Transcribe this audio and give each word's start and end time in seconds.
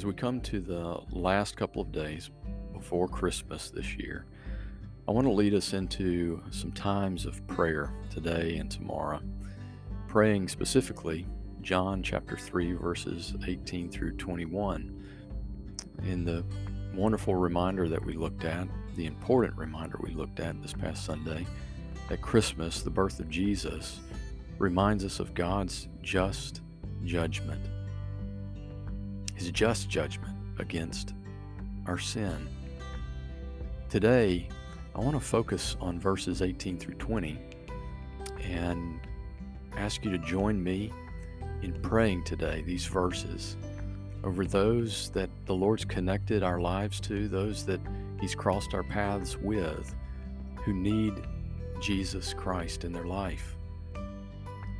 As 0.00 0.06
we 0.06 0.14
come 0.14 0.40
to 0.40 0.60
the 0.60 0.98
last 1.10 1.58
couple 1.58 1.82
of 1.82 1.92
days 1.92 2.30
before 2.72 3.06
Christmas 3.06 3.68
this 3.68 3.98
year, 3.98 4.24
I 5.06 5.10
want 5.10 5.26
to 5.26 5.30
lead 5.30 5.52
us 5.52 5.74
into 5.74 6.40
some 6.50 6.72
times 6.72 7.26
of 7.26 7.46
prayer 7.46 7.92
today 8.08 8.56
and 8.56 8.70
tomorrow, 8.70 9.20
praying 10.08 10.48
specifically 10.48 11.26
John 11.60 12.02
chapter 12.02 12.38
3, 12.38 12.72
verses 12.72 13.34
18 13.46 13.90
through 13.90 14.12
21. 14.12 15.04
In 16.04 16.24
the 16.24 16.46
wonderful 16.94 17.34
reminder 17.34 17.86
that 17.86 18.02
we 18.02 18.14
looked 18.14 18.46
at, 18.46 18.68
the 18.96 19.04
important 19.04 19.54
reminder 19.58 19.98
we 20.02 20.14
looked 20.14 20.40
at 20.40 20.62
this 20.62 20.72
past 20.72 21.04
Sunday, 21.04 21.46
that 22.08 22.22
Christmas, 22.22 22.80
the 22.80 22.88
birth 22.88 23.20
of 23.20 23.28
Jesus, 23.28 24.00
reminds 24.58 25.04
us 25.04 25.20
of 25.20 25.34
God's 25.34 25.88
just 26.00 26.62
judgment 27.04 27.60
his 29.40 29.50
just 29.50 29.88
judgment 29.88 30.36
against 30.58 31.14
our 31.86 31.98
sin. 31.98 32.46
Today, 33.88 34.46
I 34.94 35.00
want 35.00 35.14
to 35.14 35.20
focus 35.20 35.76
on 35.80 35.98
verses 35.98 36.42
18 36.42 36.78
through 36.78 36.94
20 36.94 37.38
and 38.42 39.00
ask 39.78 40.04
you 40.04 40.10
to 40.10 40.18
join 40.18 40.62
me 40.62 40.92
in 41.62 41.72
praying 41.80 42.24
today 42.24 42.62
these 42.66 42.84
verses 42.84 43.56
over 44.24 44.44
those 44.44 45.08
that 45.10 45.30
the 45.46 45.54
Lord's 45.54 45.86
connected 45.86 46.42
our 46.42 46.60
lives 46.60 47.00
to, 47.00 47.26
those 47.26 47.64
that 47.64 47.80
He's 48.20 48.34
crossed 48.34 48.74
our 48.74 48.82
paths 48.82 49.38
with, 49.38 49.94
who 50.64 50.74
need 50.74 51.14
Jesus 51.80 52.34
Christ 52.34 52.84
in 52.84 52.92
their 52.92 53.06
life. 53.06 53.56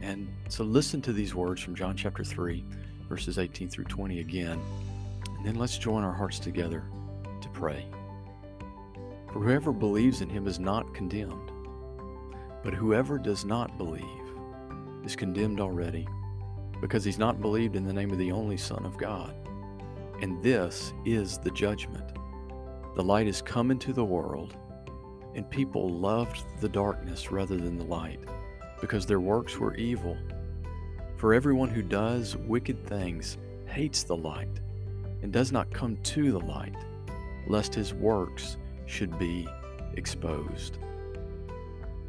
And 0.00 0.32
so 0.48 0.64
listen 0.64 1.02
to 1.02 1.12
these 1.12 1.34
words 1.34 1.60
from 1.60 1.74
John 1.74 1.94
chapter 1.94 2.24
3, 2.24 2.64
verses 3.08 3.38
18 3.38 3.68
through 3.68 3.84
20 3.84 4.20
again. 4.20 4.60
And 5.36 5.46
then 5.46 5.56
let's 5.56 5.78
join 5.78 6.04
our 6.04 6.12
hearts 6.12 6.38
together 6.38 6.84
to 7.40 7.48
pray. 7.50 7.86
For 9.32 9.40
whoever 9.40 9.72
believes 9.72 10.20
in 10.20 10.28
him 10.28 10.46
is 10.46 10.58
not 10.58 10.94
condemned, 10.94 11.50
but 12.62 12.74
whoever 12.74 13.18
does 13.18 13.44
not 13.44 13.76
believe 13.76 14.04
is 15.04 15.14
condemned 15.14 15.60
already, 15.60 16.06
because 16.80 17.04
he's 17.04 17.18
not 17.18 17.40
believed 17.40 17.76
in 17.76 17.84
the 17.84 17.92
name 17.92 18.10
of 18.10 18.18
the 18.18 18.32
only 18.32 18.56
Son 18.56 18.84
of 18.84 18.96
God. 18.96 19.34
And 20.22 20.42
this 20.42 20.94
is 21.04 21.38
the 21.38 21.50
judgment. 21.50 22.12
The 22.96 23.04
light 23.04 23.26
has 23.26 23.42
come 23.42 23.70
into 23.70 23.92
the 23.92 24.04
world, 24.04 24.56
and 25.34 25.50
people 25.50 25.90
loved 25.90 26.42
the 26.60 26.68
darkness 26.68 27.30
rather 27.30 27.56
than 27.56 27.76
the 27.76 27.84
light, 27.84 28.20
because 28.80 29.04
their 29.04 29.20
works 29.20 29.58
were 29.58 29.74
evil. 29.74 30.16
For 31.16 31.32
everyone 31.32 31.70
who 31.70 31.80
does 31.80 32.36
wicked 32.36 32.86
things 32.86 33.38
hates 33.66 34.02
the 34.02 34.16
light 34.16 34.60
and 35.22 35.32
does 35.32 35.50
not 35.50 35.72
come 35.72 35.96
to 36.02 36.30
the 36.30 36.40
light, 36.40 36.74
lest 37.48 37.74
his 37.74 37.94
works 37.94 38.58
should 38.84 39.18
be 39.18 39.48
exposed. 39.94 40.76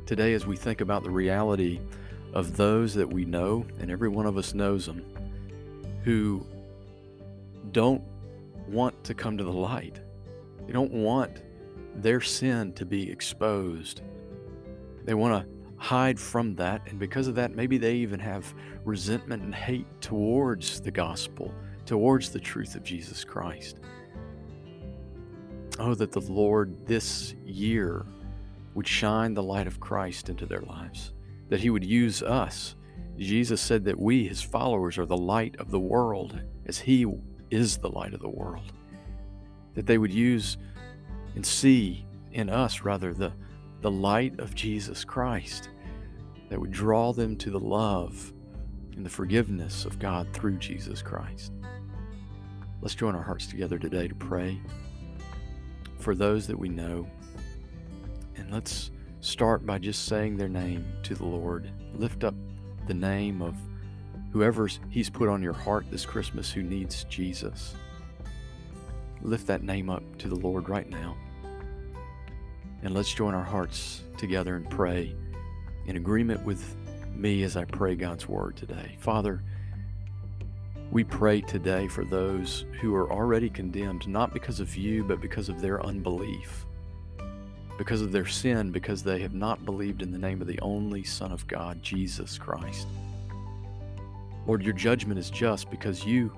Today, 0.05 0.33
as 0.33 0.45
we 0.45 0.57
think 0.57 0.81
about 0.81 1.03
the 1.03 1.09
reality 1.09 1.79
of 2.33 2.57
those 2.57 2.93
that 2.95 3.11
we 3.11 3.23
know, 3.23 3.65
and 3.79 3.89
every 3.89 4.09
one 4.09 4.25
of 4.25 4.37
us 4.37 4.53
knows 4.53 4.85
them, 4.85 5.05
who 6.03 6.45
don't 7.71 8.03
want 8.67 9.01
to 9.05 9.13
come 9.13 9.37
to 9.37 9.43
the 9.45 9.51
light, 9.51 10.01
they 10.65 10.73
don't 10.73 10.91
want 10.91 11.43
their 11.95 12.19
sin 12.19 12.73
to 12.73 12.85
be 12.85 13.09
exposed. 13.09 14.01
They 15.05 15.13
want 15.13 15.47
to 15.47 15.56
hide 15.77 16.19
from 16.19 16.55
that. 16.55 16.81
And 16.87 16.99
because 16.99 17.27
of 17.27 17.35
that, 17.35 17.55
maybe 17.55 17.77
they 17.77 17.95
even 17.95 18.19
have 18.19 18.53
resentment 18.83 19.43
and 19.43 19.53
hate 19.53 19.87
towards 20.01 20.81
the 20.81 20.91
gospel, 20.91 21.53
towards 21.85 22.29
the 22.29 22.39
truth 22.39 22.75
of 22.75 22.83
Jesus 22.83 23.23
Christ. 23.23 23.79
Oh, 25.79 25.93
that 25.93 26.11
the 26.11 26.21
Lord 26.21 26.87
this 26.87 27.35
year 27.45 28.05
would 28.73 28.87
shine 28.87 29.33
the 29.33 29.43
light 29.43 29.67
of 29.67 29.79
Christ 29.79 30.29
into 30.29 30.45
their 30.45 30.61
lives, 30.61 31.13
that 31.49 31.59
He 31.59 31.69
would 31.69 31.85
use 31.85 32.21
us. 32.23 32.75
Jesus 33.17 33.61
said 33.61 33.85
that 33.85 33.99
we, 33.99 34.27
His 34.27 34.41
followers, 34.41 34.97
are 34.97 35.05
the 35.05 35.17
light 35.17 35.55
of 35.59 35.71
the 35.71 35.79
world, 35.79 36.39
as 36.65 36.79
He 36.79 37.05
is 37.49 37.77
the 37.77 37.89
light 37.89 38.13
of 38.13 38.19
the 38.19 38.29
world. 38.29 38.73
That 39.75 39.85
they 39.85 39.97
would 39.97 40.13
use 40.13 40.57
and 41.35 41.45
see 41.45 42.05
in 42.31 42.49
us, 42.49 42.81
rather, 42.81 43.13
the 43.13 43.33
the 43.81 43.91
light 43.91 44.39
of 44.39 44.55
Jesus 44.55 45.03
Christ 45.03 45.69
that 46.49 46.59
would 46.59 46.71
draw 46.71 47.13
them 47.13 47.35
to 47.37 47.49
the 47.49 47.59
love 47.59 48.33
and 48.95 49.05
the 49.05 49.09
forgiveness 49.09 49.85
of 49.85 49.99
God 49.99 50.27
through 50.33 50.57
Jesus 50.57 51.01
Christ. 51.01 51.51
Let's 52.81 52.95
join 52.95 53.15
our 53.15 53.23
hearts 53.23 53.47
together 53.47 53.77
today 53.77 54.07
to 54.07 54.15
pray 54.15 54.59
for 55.99 56.15
those 56.15 56.47
that 56.47 56.57
we 56.57 56.69
know. 56.69 57.07
And 58.35 58.51
let's 58.51 58.91
start 59.19 59.65
by 59.65 59.79
just 59.79 60.05
saying 60.05 60.37
their 60.37 60.49
name 60.49 60.85
to 61.03 61.15
the 61.15 61.25
Lord. 61.25 61.71
Lift 61.93 62.23
up 62.23 62.35
the 62.87 62.93
name 62.93 63.41
of 63.41 63.55
whoever 64.31 64.67
He's 64.89 65.09
put 65.09 65.29
on 65.29 65.43
your 65.43 65.53
heart 65.53 65.85
this 65.91 66.05
Christmas 66.05 66.51
who 66.51 66.63
needs 66.63 67.03
Jesus. 67.05 67.75
Lift 69.21 69.47
that 69.47 69.63
name 69.63 69.89
up 69.89 70.03
to 70.19 70.27
the 70.27 70.35
Lord 70.35 70.69
right 70.69 70.89
now. 70.89 71.17
And 72.87 72.95
let's 72.95 73.13
join 73.13 73.33
our 73.33 73.43
hearts 73.43 74.03
together 74.15 74.55
and 74.55 74.69
pray 74.69 75.13
in 75.87 75.97
agreement 75.97 76.45
with 76.45 76.73
me 77.13 77.43
as 77.43 77.57
I 77.57 77.65
pray 77.65 77.95
God's 77.95 78.29
word 78.29 78.55
today. 78.55 78.95
Father, 79.01 79.43
we 80.89 81.03
pray 81.03 81.41
today 81.41 81.89
for 81.89 82.05
those 82.05 82.63
who 82.79 82.95
are 82.95 83.11
already 83.11 83.49
condemned, 83.49 84.07
not 84.07 84.31
because 84.31 84.61
of 84.61 84.73
you, 84.77 85.03
but 85.03 85.19
because 85.19 85.49
of 85.49 85.59
their 85.59 85.85
unbelief, 85.85 86.65
because 87.77 88.01
of 88.01 88.13
their 88.13 88.25
sin, 88.25 88.71
because 88.71 89.03
they 89.03 89.19
have 89.19 89.33
not 89.33 89.65
believed 89.65 90.01
in 90.01 90.09
the 90.09 90.17
name 90.17 90.39
of 90.39 90.47
the 90.47 90.61
only 90.61 91.03
Son 91.03 91.33
of 91.33 91.45
God, 91.45 91.83
Jesus 91.83 92.37
Christ. 92.37 92.87
Lord, 94.45 94.63
your 94.63 94.71
judgment 94.71 95.19
is 95.19 95.29
just 95.29 95.69
because 95.69 96.05
you 96.05 96.31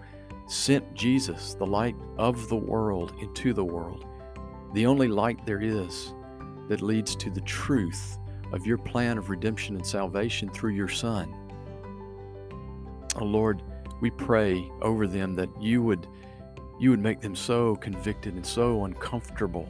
sent 0.48 0.96
Jesus, 0.96 1.54
the 1.54 1.68
light 1.68 1.96
of 2.18 2.50
the 2.50 2.56
world, 2.56 3.14
into 3.22 3.54
the 3.54 3.64
world, 3.64 4.08
the 4.74 4.88
only 4.88 5.08
light 5.08 5.46
there 5.46 5.62
is 5.62 6.12
that 6.70 6.82
leads 6.82 7.16
to 7.18 7.30
the 7.30 7.42
truth 7.42 8.18
of 8.54 8.66
your 8.66 8.78
plan 8.78 9.18
of 9.18 9.30
redemption 9.30 9.76
and 9.76 9.86
salvation 9.86 10.50
through 10.50 10.72
your 10.72 10.88
Son. 10.88 11.34
Oh 13.16 13.26
Lord, 13.26 13.62
we 14.00 14.10
pray 14.12 14.72
over 14.82 15.08
them 15.08 15.36
that 15.36 15.50
you 15.62 15.84
would 15.84 16.08
you 16.80 16.92
would 16.92 17.02
make 17.02 17.20
them 17.20 17.36
so 17.36 17.76
convicted 17.76 18.36
and 18.36 18.46
so 18.46 18.86
uncomfortable 18.86 19.68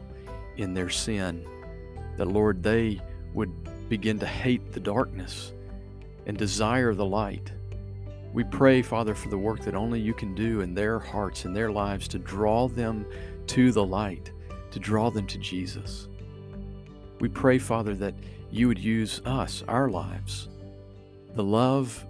in 0.57 0.75
their 0.75 0.89
sin 0.89 1.43
that 2.17 2.27
Lord 2.27 2.61
they 2.61 3.01
would 3.33 3.89
begin 3.89 4.19
to 4.19 4.27
hate 4.27 4.71
the 4.71 4.79
darkness 4.79 5.53
and 6.27 6.37
desire 6.37 6.93
the 6.93 7.05
light. 7.05 7.51
We 8.33 8.43
pray, 8.43 8.83
Father, 8.83 9.16
for 9.16 9.29
the 9.29 9.37
work 9.39 9.61
that 9.61 9.73
only 9.73 9.99
you 9.99 10.13
can 10.13 10.35
do 10.35 10.61
in 10.61 10.75
their 10.75 10.99
hearts 10.99 11.45
and 11.45 11.55
their 11.55 11.71
lives 11.71 12.07
to 12.09 12.19
draw 12.19 12.67
them 12.67 13.07
to 13.47 13.71
the 13.71 13.83
light, 13.83 14.31
to 14.69 14.79
draw 14.79 15.09
them 15.09 15.25
to 15.25 15.39
Jesus. 15.39 16.09
We 17.19 17.28
pray, 17.28 17.57
Father, 17.57 17.96
that 17.96 18.13
you 18.52 18.68
would 18.68 18.80
use 18.80 19.22
us, 19.25 19.63
our 19.68 19.90
lives, 19.90 20.50
the 21.35 21.44
love, 21.44 22.06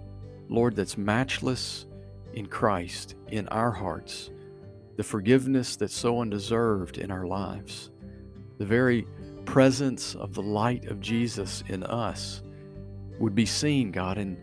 Lord, 0.48 0.76
that's 0.76 0.96
matchless 0.96 1.86
in 2.32 2.46
Christ 2.46 3.16
in 3.28 3.48
our 3.48 3.72
hearts, 3.72 4.30
the 4.96 5.02
forgiveness 5.02 5.76
that's 5.76 5.94
so 5.94 6.20
undeserved 6.20 6.98
in 6.98 7.10
our 7.10 7.26
lives, 7.26 7.90
the 8.58 8.64
very 8.64 9.06
presence 9.44 10.14
of 10.14 10.32
the 10.34 10.42
light 10.42 10.86
of 10.86 11.00
Jesus 11.00 11.64
in 11.68 11.82
us 11.82 12.42
would 13.18 13.34
be 13.34 13.46
seen, 13.46 13.90
God, 13.90 14.16
in, 14.16 14.38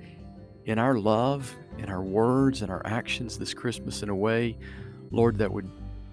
in 0.66 0.78
our 0.80 0.98
love, 0.98 1.54
in 1.78 1.90
our 1.90 2.04
words, 2.04 2.62
in 2.62 2.70
our 2.70 2.86
actions 2.86 3.38
this 3.38 3.54
Christmas 3.54 4.04
in 4.04 4.10
a 4.10 4.16
way, 4.16 4.58
Lord, 5.12 5.38
that 5.38 5.52
would 5.52 5.70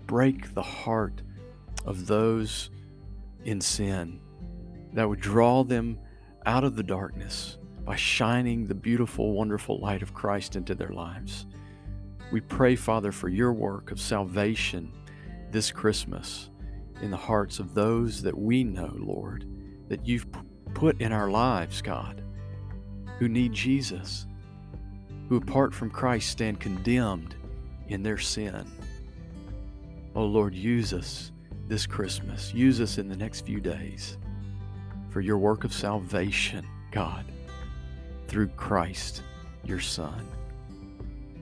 break 0.07 0.55
the 0.55 0.63
heart 0.63 1.23
of 1.85 2.07
those 2.07 2.71
in 3.45 3.61
sin 3.61 4.21
that 4.95 5.09
would 5.09 5.21
draw 5.21 5.63
them 5.63 5.99
out 6.47 6.65
of 6.65 6.77
the 6.77 6.83
darkness 6.83 7.59
by 7.85 7.97
shining 7.97 8.67
the 8.67 8.75
beautiful, 8.75 9.33
wonderful 9.33 9.79
light 9.79 10.03
of 10.03 10.15
Christ 10.15 10.57
into 10.57 10.75
their 10.75 10.89
lives. 10.89 11.47
We 12.33 12.41
pray, 12.41 12.77
Father, 12.77 13.13
for 13.13 13.29
your 13.29 13.53
work 13.53 13.91
of 13.91 14.01
salvation 14.01 14.93
this 15.51 15.71
Christmas 15.71 16.49
in 17.03 17.11
the 17.11 17.17
hearts 17.17 17.59
of 17.59 17.75
those 17.75 18.23
that 18.23 18.37
we 18.37 18.65
know, 18.65 18.93
Lord, 18.97 19.47
that 19.89 20.07
you've 20.07 20.27
put 20.73 21.01
in 21.01 21.13
our 21.13 21.31
lives, 21.31 21.83
God, 21.83 22.23
who 23.19 23.29
need 23.29 23.53
Jesus, 23.53 24.27
who 25.29 25.37
apart 25.37 25.75
from 25.75 25.91
Christ 25.91 26.31
stand 26.31 26.61
condemned 26.61 27.35
in 27.89 28.03
their 28.03 28.19
sin. 28.19 28.71
Oh 30.15 30.25
Lord, 30.25 30.55
use 30.55 30.93
us 30.93 31.33
this 31.67 31.87
Christmas. 31.87 32.55
Use 32.55 32.81
us 32.81 32.99
in 32.99 33.09
the 33.09 33.17
next 33.17 33.45
few 33.45 33.61
days 33.61 34.19
for 35.15 35.21
your 35.21 35.39
work 35.39 35.63
of 35.63 35.73
salvation, 35.73 36.67
God, 36.91 37.25
through 38.27 38.49
Christ, 38.49 39.23
your 39.63 39.79
Son. 39.79 40.27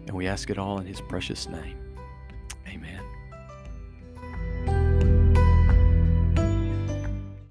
And 0.07 0.15
we 0.15 0.27
ask 0.27 0.51
it 0.51 0.59
all 0.59 0.79
in 0.79 0.85
his 0.85 1.01
precious 1.01 1.49
name. 1.49 1.82